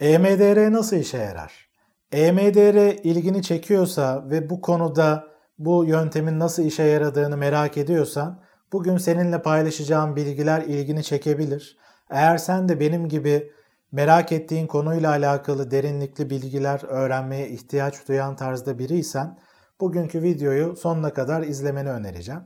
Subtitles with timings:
[0.00, 1.68] EMDR nasıl işe yarar?
[2.12, 5.24] EMDR ilgini çekiyorsa ve bu konuda
[5.58, 8.40] bu yöntemin nasıl işe yaradığını merak ediyorsan
[8.72, 11.76] bugün seninle paylaşacağım bilgiler ilgini çekebilir.
[12.10, 13.52] Eğer sen de benim gibi
[13.92, 19.38] merak ettiğin konuyla alakalı derinlikli bilgiler öğrenmeye ihtiyaç duyan tarzda biriysen
[19.80, 22.42] bugünkü videoyu sonuna kadar izlemeni önereceğim.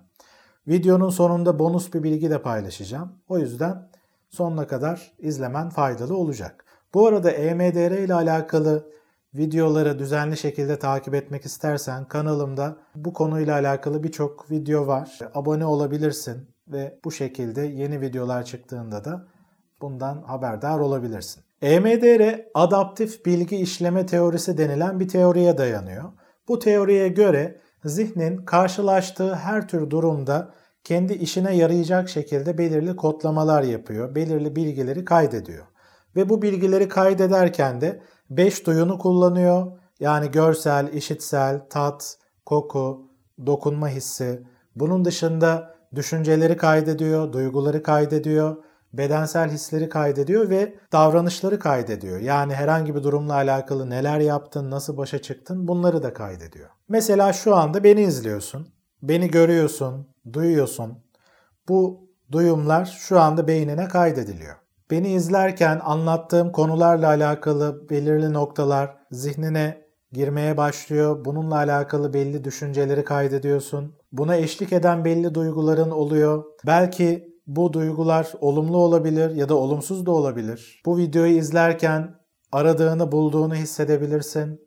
[0.68, 3.12] Videonun sonunda bonus bir bilgi de paylaşacağım.
[3.28, 3.88] O yüzden
[4.30, 6.63] sonuna kadar izlemen faydalı olacak.
[6.94, 8.90] Bu arada EMDR ile alakalı
[9.34, 15.18] videoları düzenli şekilde takip etmek istersen kanalımda bu konuyla alakalı birçok video var.
[15.34, 19.26] Abone olabilirsin ve bu şekilde yeni videolar çıktığında da
[19.80, 21.42] bundan haberdar olabilirsin.
[21.62, 26.04] EMDR adaptif bilgi işleme teorisi denilen bir teoriye dayanıyor.
[26.48, 30.50] Bu teoriye göre zihnin karşılaştığı her tür durumda
[30.84, 35.66] kendi işine yarayacak şekilde belirli kodlamalar yapıyor, belirli bilgileri kaydediyor.
[36.16, 39.72] Ve bu bilgileri kaydederken de 5 duyunu kullanıyor.
[40.00, 43.10] Yani görsel, işitsel, tat, koku,
[43.46, 44.42] dokunma hissi.
[44.76, 48.56] Bunun dışında düşünceleri kaydediyor, duyguları kaydediyor,
[48.92, 52.20] bedensel hisleri kaydediyor ve davranışları kaydediyor.
[52.20, 56.70] Yani herhangi bir durumla alakalı neler yaptın, nasıl başa çıktın bunları da kaydediyor.
[56.88, 58.68] Mesela şu anda beni izliyorsun,
[59.02, 61.04] beni görüyorsun, duyuyorsun.
[61.68, 64.63] Bu duyumlar şu anda beynine kaydediliyor.
[64.90, 71.24] Beni izlerken anlattığım konularla alakalı belirli noktalar zihnine girmeye başlıyor.
[71.24, 73.94] Bununla alakalı belli düşünceleri kaydediyorsun.
[74.12, 76.44] Buna eşlik eden belli duyguların oluyor.
[76.66, 80.82] Belki bu duygular olumlu olabilir ya da olumsuz da olabilir.
[80.86, 82.14] Bu videoyu izlerken
[82.52, 84.60] aradığını bulduğunu hissedebilirsin.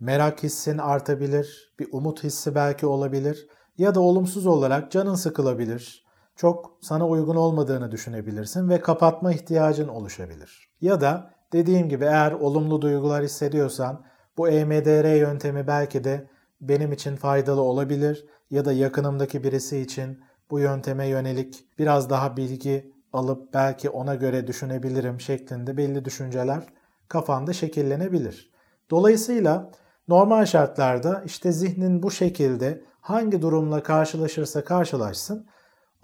[0.00, 3.46] Merak hissin artabilir, bir umut hissi belki olabilir
[3.78, 6.03] ya da olumsuz olarak canın sıkılabilir
[6.36, 10.68] çok sana uygun olmadığını düşünebilirsin ve kapatma ihtiyacın oluşabilir.
[10.80, 14.04] Ya da dediğim gibi eğer olumlu duygular hissediyorsan
[14.36, 16.28] bu EMDR yöntemi belki de
[16.60, 22.92] benim için faydalı olabilir ya da yakınımdaki birisi için bu yönteme yönelik biraz daha bilgi
[23.12, 26.62] alıp belki ona göre düşünebilirim şeklinde belli düşünceler
[27.08, 28.52] kafanda şekillenebilir.
[28.90, 29.70] Dolayısıyla
[30.08, 35.46] normal şartlarda işte zihnin bu şekilde hangi durumla karşılaşırsa karşılaşsın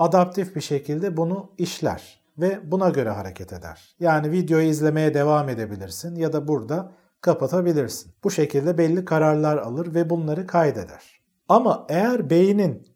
[0.01, 3.97] adaptif bir şekilde bunu işler ve buna göre hareket eder.
[4.01, 8.13] Yani videoyu izlemeye devam edebilirsin ya da burada kapatabilirsin.
[8.25, 11.21] Bu şekilde belli kararlar alır ve bunları kaydeder.
[11.49, 12.87] Ama eğer beynin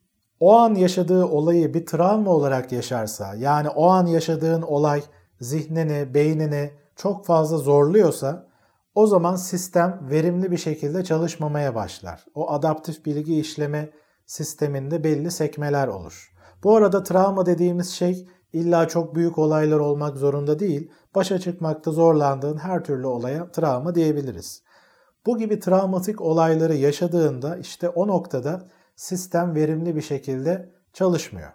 [0.40, 5.02] o an yaşadığı olayı bir travma olarak yaşarsa, yani o an yaşadığın olay
[5.40, 8.46] zihnini, beynini çok fazla zorluyorsa
[8.94, 12.24] o zaman sistem verimli bir şekilde çalışmamaya başlar.
[12.34, 13.90] O adaptif bilgi işleme
[14.26, 16.33] sisteminde belli sekmeler olur.
[16.64, 22.56] Bu arada travma dediğimiz şey illa çok büyük olaylar olmak zorunda değil, başa çıkmakta zorlandığın
[22.56, 24.62] her türlü olaya travma diyebiliriz.
[25.26, 31.52] Bu gibi travmatik olayları yaşadığında işte o noktada sistem verimli bir şekilde çalışmıyor.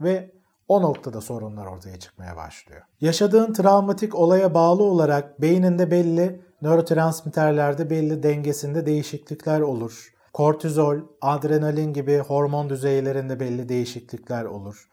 [0.00, 0.32] Ve
[0.68, 2.82] o noktada sorunlar ortaya çıkmaya başlıyor.
[3.00, 12.18] Yaşadığın travmatik olaya bağlı olarak beyninde belli nörotransmitterlerde belli dengesinde değişiklikler olur kortizol, adrenalin gibi
[12.18, 14.88] hormon düzeylerinde belli değişiklikler olur.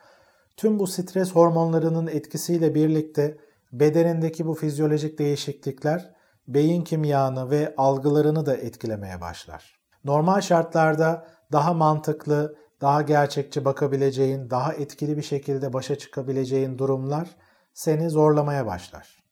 [0.57, 3.37] Tüm bu stres hormonlarının etkisiyle birlikte
[3.71, 6.11] bedenindeki bu fizyolojik değişiklikler
[6.47, 9.79] beyin kimyanı ve algılarını da etkilemeye başlar.
[10.05, 17.29] Normal şartlarda daha mantıklı, daha gerçekçi bakabileceğin, daha etkili bir şekilde başa çıkabileceğin durumlar
[17.73, 19.23] seni zorlamaya başlar.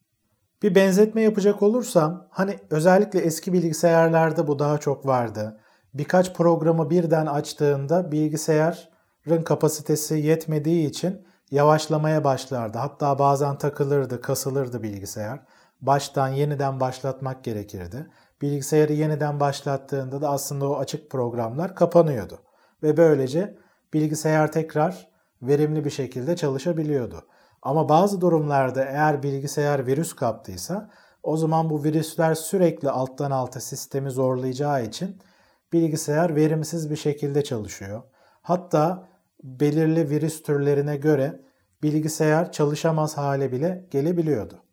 [0.63, 5.57] Bir benzetme yapacak olursam, hani özellikle eski bilgisayarlarda bu daha çok vardı
[5.94, 12.78] birkaç programı birden açtığında bilgisayarın kapasitesi yetmediği için yavaşlamaya başlardı.
[12.78, 15.40] Hatta bazen takılırdı, kasılırdı bilgisayar.
[15.81, 18.07] Baştan yeniden başlatmak gerekirdi.
[18.41, 22.40] Bilgisayarı yeniden başlattığında da aslında o açık programlar kapanıyordu.
[22.84, 23.58] Ve böylece
[23.94, 25.08] bilgisayar tekrar
[25.41, 27.25] verimli bir şekilde çalışabiliyordu.
[27.62, 30.90] Ama bazı durumlarda eğer bilgisayar virüs kaptıysa
[31.23, 35.22] o zaman bu virüsler sürekli alttan alta sistemi zorlayacağı için
[35.73, 38.03] bilgisayar verimsiz bir şekilde çalışıyor.
[38.41, 39.08] Hatta
[39.44, 41.41] belirli virüs türlerine göre
[41.84, 44.64] bilgisayar çalışamaz hale bile gelebiliyordu.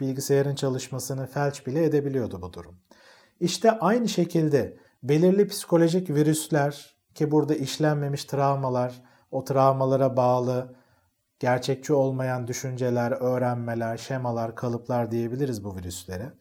[0.00, 2.78] Bilgisayarın çalışmasını felç bile edebiliyordu bu durum.
[3.40, 10.76] İşte aynı şekilde belirli psikolojik virüsler ki burada işlenmemiş travmalar, o travmalara bağlı
[11.38, 16.32] gerçekçi olmayan düşünceler, öğrenmeler, şemalar, kalıplar diyebiliriz bu virüslere.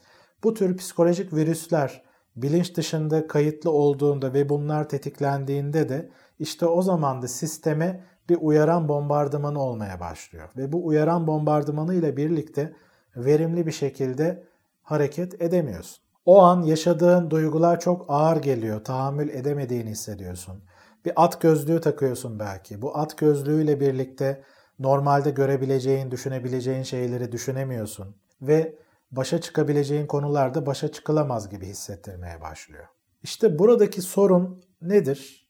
[0.44, 2.04] Bu tür psikolojik virüsler
[2.36, 6.10] bilinç dışında kayıtlı olduğunda ve bunlar tetiklendiğinde de
[6.40, 10.50] işte o zaman da sisteme bir uyaran bombardımanı olmaya başlıyor.
[10.58, 12.74] Ve bu uyaran bombardımanı ile birlikte
[13.16, 14.44] verimli bir şekilde
[14.82, 16.04] hareket edemiyorsun.
[16.26, 18.84] O an yaşadığın duygular çok ağır geliyor.
[18.84, 20.64] Tahammül edemediğini hissediyorsun.
[21.06, 22.82] Bir at gözlüğü takıyorsun belki.
[22.82, 24.44] Bu at gözlüğüyle birlikte
[24.80, 28.76] normalde görebileceğin, düşünebileceğin şeyleri düşünemiyorsun ve
[29.16, 32.86] başa çıkabileceğin konularda başa çıkılamaz gibi hissettirmeye başlıyor.
[33.24, 35.50] İşte buradaki sorun nedir?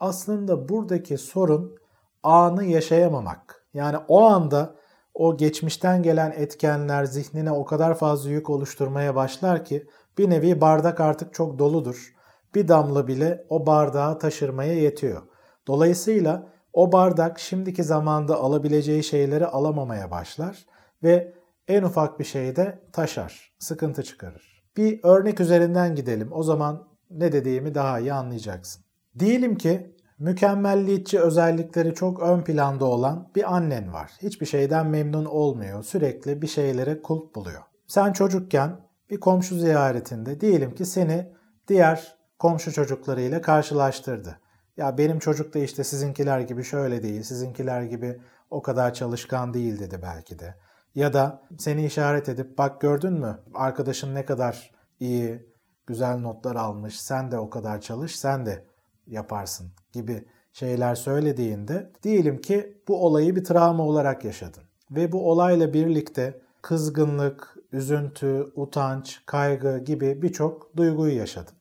[0.00, 1.78] Aslında buradaki sorun
[2.22, 3.66] anı yaşayamamak.
[3.74, 4.76] Yani o anda
[5.14, 9.86] o geçmişten gelen etkenler zihnine o kadar fazla yük oluşturmaya başlar ki
[10.18, 12.14] bir nevi bardak artık çok doludur.
[12.54, 15.22] Bir damla bile o bardağı taşırmaya yetiyor.
[15.66, 20.66] Dolayısıyla o bardak şimdiki zamanda alabileceği şeyleri alamamaya başlar
[21.02, 21.34] ve
[21.68, 24.64] en ufak bir şeyde taşar, sıkıntı çıkarır.
[24.76, 26.28] Bir örnek üzerinden gidelim.
[26.32, 28.84] O zaman ne dediğimi daha iyi anlayacaksın.
[29.18, 34.10] Diyelim ki mükemmelliyetçi özellikleri çok ön planda olan bir annen var.
[34.22, 35.82] Hiçbir şeyden memnun olmuyor.
[35.82, 37.62] Sürekli bir şeylere kulp buluyor.
[37.86, 41.32] Sen çocukken bir komşu ziyaretinde diyelim ki seni
[41.68, 44.38] diğer komşu çocuklarıyla karşılaştırdı.
[44.76, 48.20] Ya benim çocuk da işte sizinkiler gibi şöyle değil, sizinkiler gibi
[48.50, 50.54] o kadar çalışkan değil dedi belki de.
[50.94, 54.70] Ya da seni işaret edip bak gördün mü arkadaşın ne kadar
[55.00, 55.54] iyi,
[55.86, 58.64] güzel notlar almış, sen de o kadar çalış, sen de
[59.06, 64.62] yaparsın gibi şeyler söylediğinde diyelim ki bu olayı bir travma olarak yaşadın.
[64.90, 71.54] Ve bu olayla birlikte kızgınlık, üzüntü, utanç, kaygı gibi birçok duyguyu yaşadın.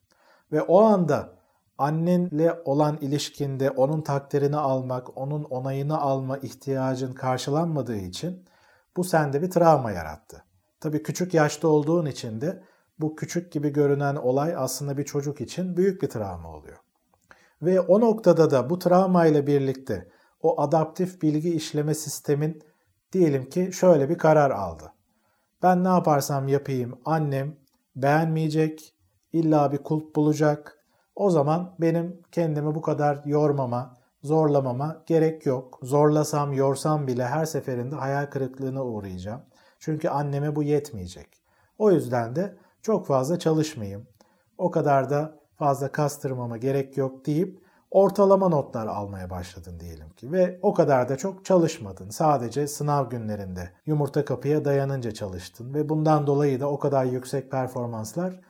[0.51, 1.33] Ve o anda
[1.77, 8.45] annenle olan ilişkinde onun takdirini almak, onun onayını alma ihtiyacın karşılanmadığı için
[8.97, 10.43] bu sende bir travma yarattı.
[10.79, 12.63] Tabii küçük yaşta olduğun için de
[12.99, 16.77] bu küçük gibi görünen olay aslında bir çocuk için büyük bir travma oluyor.
[17.61, 20.09] Ve o noktada da bu travma ile birlikte
[20.41, 22.63] o adaptif bilgi işleme sistemin
[23.11, 24.93] diyelim ki şöyle bir karar aldı.
[25.63, 27.55] Ben ne yaparsam yapayım annem
[27.95, 28.93] beğenmeyecek,
[29.33, 30.79] illa bir kulp bulacak.
[31.15, 35.79] O zaman benim kendimi bu kadar yormama, zorlamama gerek yok.
[35.81, 39.41] Zorlasam, yorsam bile her seferinde hayal kırıklığına uğrayacağım.
[39.79, 41.27] Çünkü anneme bu yetmeyecek.
[41.77, 44.07] O yüzden de çok fazla çalışmayayım.
[44.57, 50.59] O kadar da fazla kastırmama gerek yok deyip ortalama notlar almaya başladın diyelim ki ve
[50.61, 52.09] o kadar da çok çalışmadın.
[52.09, 58.41] Sadece sınav günlerinde yumurta kapıya dayanınca çalıştın ve bundan dolayı da o kadar yüksek performanslar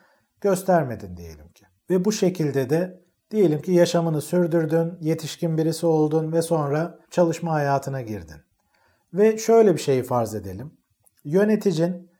[0.42, 1.66] göstermedin diyelim ki.
[1.90, 3.03] Ve bu şekilde de
[3.34, 8.38] diyelim ki yaşamını sürdürdün, yetişkin birisi oldun ve sonra çalışma hayatına girdin.
[9.14, 10.72] Ve şöyle bir şeyi farz edelim.
[11.24, 12.12] Yöneticin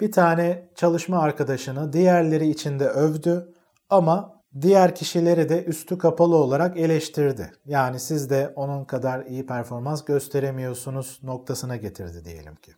[0.00, 3.54] bir tane çalışma arkadaşını diğerleri içinde övdü
[3.90, 7.52] ama diğer kişileri de üstü kapalı olarak eleştirdi.
[7.64, 12.72] Yani siz de onun kadar iyi performans gösteremiyorsunuz noktasına getirdi diyelim ki.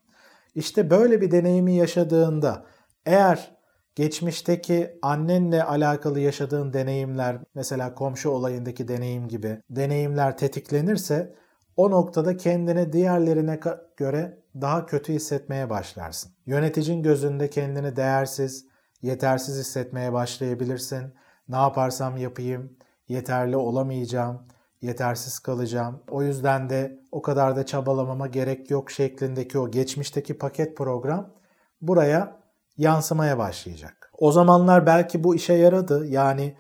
[0.54, 2.66] İşte böyle bir deneyimi yaşadığında
[3.06, 3.56] eğer
[3.94, 11.34] geçmişteki annenle alakalı yaşadığın deneyimler, mesela komşu olayındaki deneyim gibi deneyimler tetiklenirse
[11.76, 13.60] o noktada kendini diğerlerine
[13.96, 16.32] göre daha kötü hissetmeye başlarsın.
[16.46, 18.66] Yöneticin gözünde kendini değersiz,
[19.02, 21.14] yetersiz hissetmeye başlayabilirsin.
[21.48, 22.76] Ne yaparsam yapayım
[23.08, 24.46] yeterli olamayacağım,
[24.82, 26.02] yetersiz kalacağım.
[26.10, 31.34] O yüzden de o kadar da çabalamama gerek yok şeklindeki o geçmişteki paket program
[31.80, 32.41] buraya
[32.82, 34.12] yansımaya başlayacak.
[34.18, 36.06] O zamanlar belki bu işe yaradı.
[36.06, 36.56] Yani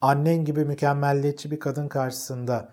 [0.00, 2.72] annen gibi mükemmelliyetçi bir kadın karşısında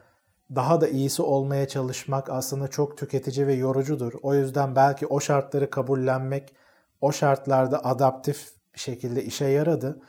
[0.56, 4.14] daha da iyisi olmaya çalışmak aslında çok tüketici ve yorucudur.
[4.22, 6.56] O yüzden belki o şartları kabullenmek,
[7.02, 10.02] o şartlarda adaptif bir şekilde işe yaradı.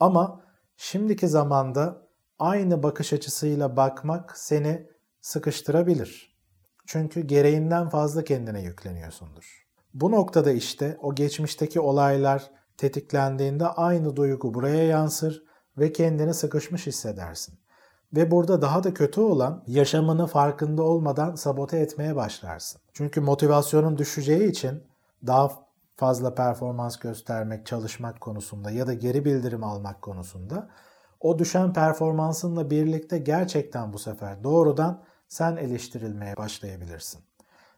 [0.00, 0.40] Ama
[0.76, 2.06] şimdiki zamanda
[2.38, 4.86] aynı bakış açısıyla bakmak seni
[5.20, 6.36] sıkıştırabilir.
[6.86, 9.62] Çünkü gereğinden fazla kendine yükleniyorsundur.
[9.94, 15.44] Bu noktada işte o geçmişteki olaylar tetiklendiğinde aynı duygu buraya yansır
[15.78, 17.58] ve kendini sıkışmış hissedersin.
[18.14, 22.80] Ve burada daha da kötü olan yaşamını farkında olmadan sabote etmeye başlarsın.
[22.92, 24.82] Çünkü motivasyonun düşeceği için
[25.26, 25.50] daha
[25.96, 30.68] fazla performans göstermek, çalışmak konusunda ya da geri bildirim almak konusunda
[31.20, 37.20] o düşen performansınla birlikte gerçekten bu sefer doğrudan sen eleştirilmeye başlayabilirsin.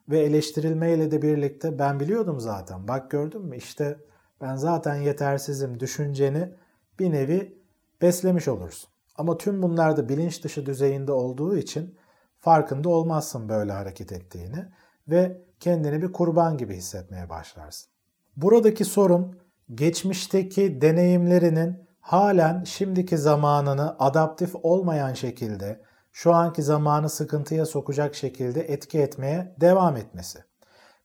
[0.08, 2.88] Ve eleştirilmeyle de birlikte ben biliyordum zaten.
[2.88, 3.98] Bak gördün mü işte
[4.40, 6.54] ben zaten yetersizim düşünceni
[6.98, 7.58] bir nevi
[8.02, 8.90] beslemiş olursun.
[9.16, 11.94] Ama tüm bunlar da bilinç dışı düzeyinde olduğu için
[12.40, 14.64] farkında olmazsın böyle hareket ettiğini
[15.08, 17.90] ve kendini bir kurban gibi hissetmeye başlarsın.
[18.36, 19.38] Buradaki sorun
[19.74, 25.80] geçmişteki deneyimlerinin halen şimdiki zamanını adaptif olmayan şekilde
[26.14, 30.38] şu anki zamanı sıkıntıya sokacak şekilde etki etmeye devam etmesi.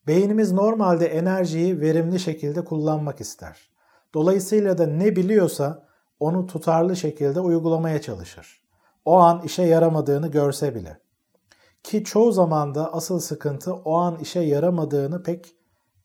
[0.08, 3.70] Beynimiz normalde enerjiyi verimli şekilde kullanmak ister.
[4.14, 5.88] Dolayısıyla da ne biliyorsa
[6.20, 8.62] onu tutarlı şekilde uygulamaya çalışır.
[9.06, 11.00] O an işe yaramadığını görse bile.
[11.84, 15.56] Ki çoğu zaman da asıl sıkıntı o an işe yaramadığını pek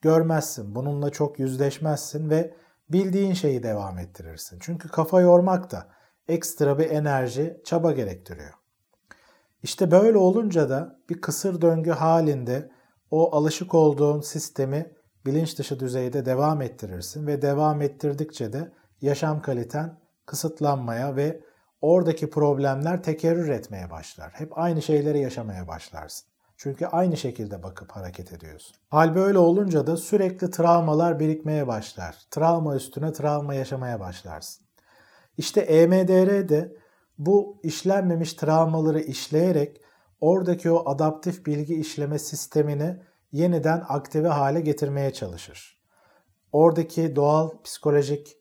[0.00, 0.74] görmezsin.
[0.74, 2.54] Bununla çok yüzleşmezsin ve
[2.88, 4.58] bildiğin şeyi devam ettirirsin.
[4.62, 5.88] Çünkü kafa yormak da
[6.28, 8.63] ekstra bir enerji, çaba gerektiriyor.
[9.64, 12.70] İşte böyle olunca da bir kısır döngü halinde
[13.10, 14.92] o alışık olduğun sistemi
[15.26, 21.40] bilinç dışı düzeyde devam ettirirsin ve devam ettirdikçe de yaşam kaliten kısıtlanmaya ve
[21.80, 24.32] oradaki problemler tekerrür etmeye başlar.
[24.32, 26.28] Hep aynı şeyleri yaşamaya başlarsın.
[26.56, 28.76] Çünkü aynı şekilde bakıp hareket ediyorsun.
[28.88, 32.16] Hal böyle olunca da sürekli travmalar birikmeye başlar.
[32.30, 34.66] Travma üstüne travma yaşamaya başlarsın.
[35.36, 36.83] İşte EMDR de
[37.18, 39.80] bu işlenmemiş travmaları işleyerek
[40.20, 43.02] oradaki o adaptif bilgi işleme sistemini
[43.32, 45.80] yeniden aktive hale getirmeye çalışır.
[46.52, 48.36] Oradaki doğal psikolojik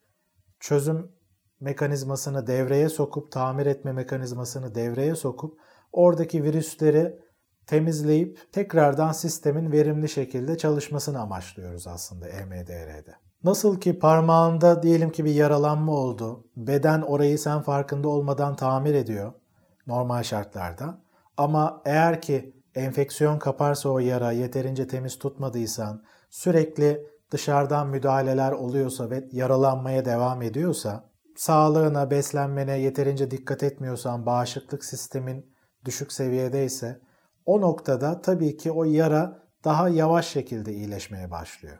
[0.60, 1.12] çözüm
[1.60, 5.60] mekanizmasını devreye sokup, tamir etme mekanizmasını devreye sokup
[5.92, 7.20] oradaki virüsleri
[7.68, 13.23] temizleyip tekrardan sistemin verimli şekilde çalışmasını amaçlıyoruz aslında EMDR'de.
[13.44, 19.34] Nasıl ki parmağında diyelim ki bir yaralanma oldu, beden orayı sen farkında olmadan tamir ediyor
[19.88, 21.02] normal şartlarda.
[21.38, 29.28] Ama eğer ki enfeksiyon kaparsa o yara yeterince temiz tutmadıysan, sürekli dışarıdan müdahaleler oluyorsa ve
[29.32, 35.54] yaralanmaya devam ediyorsa, sağlığına, beslenmene yeterince dikkat etmiyorsan, bağışıklık sistemin
[35.86, 37.02] düşük seviyedeyse
[37.46, 41.78] o noktada tabii ki o yara daha yavaş şekilde iyileşmeye başlıyor.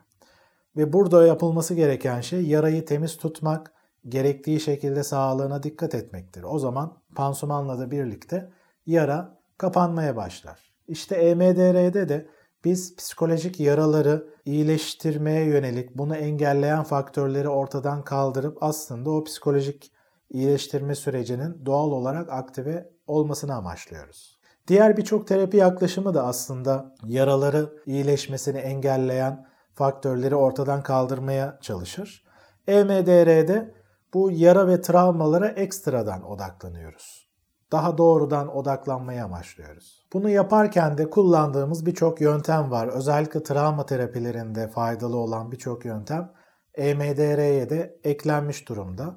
[0.76, 3.72] Ve burada yapılması gereken şey yarayı temiz tutmak,
[4.08, 6.42] gerektiği şekilde sağlığına dikkat etmektir.
[6.42, 8.50] O zaman pansumanla da birlikte
[8.86, 10.74] yara kapanmaya başlar.
[10.88, 12.26] İşte EMDR'de de
[12.64, 19.92] biz psikolojik yaraları iyileştirmeye yönelik bunu engelleyen faktörleri ortadan kaldırıp aslında o psikolojik
[20.30, 24.38] iyileştirme sürecinin doğal olarak aktive olmasını amaçlıyoruz.
[24.68, 32.24] Diğer birçok terapi yaklaşımı da aslında yaraları iyileşmesini engelleyen faktörleri ortadan kaldırmaya çalışır.
[32.66, 33.74] EMDR'de
[34.14, 37.28] bu yara ve travmalara ekstradan odaklanıyoruz.
[37.72, 40.06] Daha doğrudan odaklanmaya amaçlıyoruz.
[40.12, 42.88] Bunu yaparken de kullandığımız birçok yöntem var.
[42.88, 46.32] Özellikle travma terapilerinde faydalı olan birçok yöntem
[46.74, 49.16] EMDR'ye de eklenmiş durumda.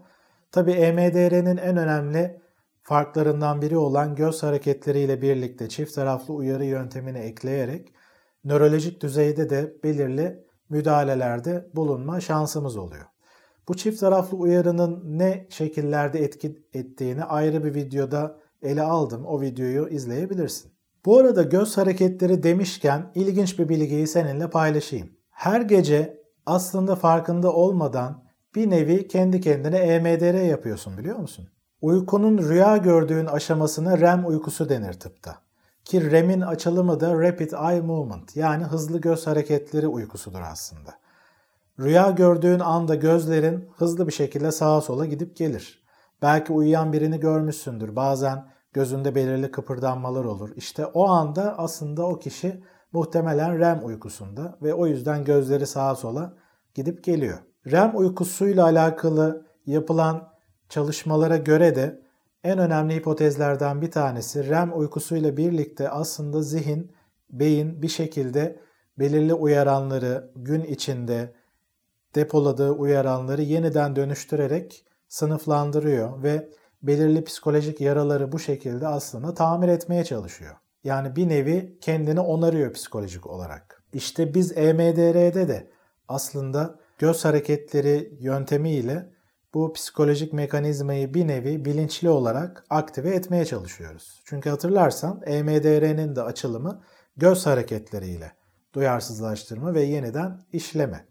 [0.51, 2.41] Tabi EMDR'nin en önemli
[2.83, 7.93] farklarından biri olan göz hareketleriyle birlikte çift taraflı uyarı yöntemini ekleyerek
[8.43, 13.05] nörolojik düzeyde de belirli müdahalelerde bulunma şansımız oluyor.
[13.67, 19.25] Bu çift taraflı uyarının ne şekillerde etki ettiğini ayrı bir videoda ele aldım.
[19.25, 20.71] O videoyu izleyebilirsin.
[21.05, 25.09] Bu arada göz hareketleri demişken ilginç bir bilgiyi seninle paylaşayım.
[25.29, 28.23] Her gece aslında farkında olmadan
[28.55, 31.47] bir nevi kendi kendine EMDR yapıyorsun biliyor musun?
[31.81, 35.46] Uykunun rüya gördüğün aşamasına REM uykusu denir tıpta.
[35.87, 40.93] Ki REM'in açılımı da Rapid Eye Movement yani hızlı göz hareketleri uykusudur aslında.
[41.79, 45.83] Rüya gördüğün anda gözlerin hızlı bir şekilde sağa sola gidip gelir.
[46.21, 47.95] Belki uyuyan birini görmüşsündür.
[47.95, 50.49] Bazen gözünde belirli kıpırdanmalar olur.
[50.55, 56.33] İşte o anda aslında o kişi muhtemelen REM uykusunda ve o yüzden gözleri sağa sola
[56.73, 57.37] gidip geliyor.
[57.71, 60.29] REM uykusuyla alakalı yapılan
[60.69, 62.06] çalışmalara göre de
[62.43, 66.91] en önemli hipotezlerden bir tanesi REM uykusuyla birlikte aslında zihin,
[67.29, 68.59] beyin bir şekilde
[68.99, 71.33] belirli uyaranları gün içinde
[72.15, 76.49] depoladığı uyaranları yeniden dönüştürerek sınıflandırıyor ve
[76.83, 80.55] belirli psikolojik yaraları bu şekilde aslında tamir etmeye çalışıyor.
[80.83, 83.83] Yani bir nevi kendini onarıyor psikolojik olarak.
[83.93, 85.71] İşte biz EMDR'de de
[86.07, 89.16] aslında göz hareketleri yöntemiyle
[89.53, 94.21] bu psikolojik mekanizmayı bir nevi bilinçli olarak aktive etmeye çalışıyoruz.
[94.25, 96.83] Çünkü hatırlarsan EMDR'nin de açılımı
[97.17, 98.31] göz hareketleriyle
[98.73, 101.05] duyarsızlaştırma ve yeniden işleme.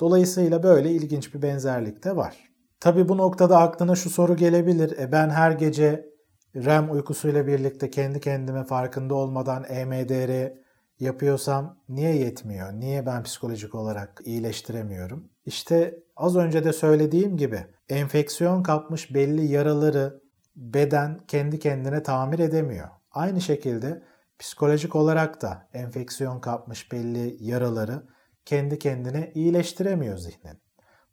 [0.00, 2.36] Dolayısıyla böyle ilginç bir benzerlik de var.
[2.80, 4.98] Tabi bu noktada aklına şu soru gelebilir.
[4.98, 6.10] E ben her gece
[6.56, 10.52] REM uykusuyla birlikte kendi kendime farkında olmadan EMDR
[11.00, 12.72] yapıyorsam niye yetmiyor?
[12.72, 15.30] Niye ben psikolojik olarak iyileştiremiyorum?
[15.44, 20.20] İşte az önce de söylediğim gibi enfeksiyon kapmış belli yaraları
[20.56, 22.88] beden kendi kendine tamir edemiyor.
[23.10, 24.02] Aynı şekilde
[24.38, 28.06] psikolojik olarak da enfeksiyon kapmış belli yaraları
[28.44, 30.60] kendi kendine iyileştiremiyor zihnin.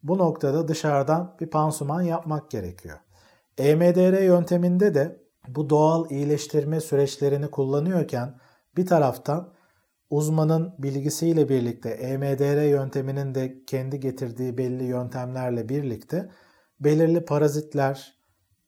[0.02, 2.98] Bu noktada dışarıdan bir pansuman yapmak gerekiyor.
[3.58, 8.38] EMDR yönteminde de bu doğal iyileştirme süreçlerini kullanıyorken
[8.76, 9.52] bir taraftan
[10.10, 16.30] uzmanın bilgisiyle birlikte EMDR yönteminin de kendi getirdiği belli yöntemlerle birlikte
[16.80, 18.18] belirli parazitler,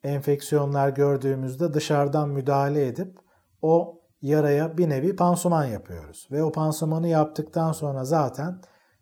[0.04, 3.18] enfeksiyonlar gördüğümüzde dışarıdan müdahale edip
[3.62, 6.28] o yaraya bir nevi pansuman yapıyoruz.
[6.30, 8.60] Ve o pansumanı yaptıktan sonra zaten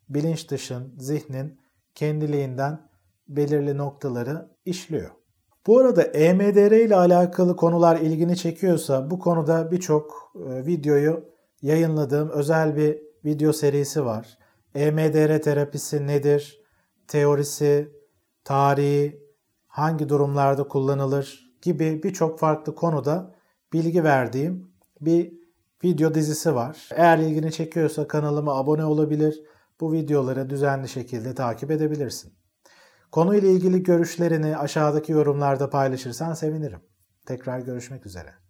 [0.08, 1.60] bilinç dışın, zihnin
[1.94, 2.88] kendiliğinden
[3.28, 5.10] belirli noktaları işliyor.
[5.66, 11.24] Bu arada EMDR ile alakalı konular ilgini çekiyorsa bu konuda birçok e, videoyu
[11.62, 14.38] yayınladığım özel bir video serisi var.
[14.74, 16.62] EMDR terapisi nedir?
[17.08, 17.92] Teorisi,
[18.44, 19.22] tarihi,
[19.66, 23.34] hangi durumlarda kullanılır gibi birçok farklı konuda
[23.72, 25.32] bilgi verdiğim bir
[25.84, 26.88] video dizisi var.
[26.92, 29.42] Eğer ilgini çekiyorsa kanalıma abone olabilir.
[29.80, 32.32] Bu videoları düzenli şekilde takip edebilirsin.
[33.12, 36.80] Konuyla ilgili görüşlerini aşağıdaki yorumlarda paylaşırsan sevinirim.
[37.26, 38.47] Tekrar görüşmek üzere.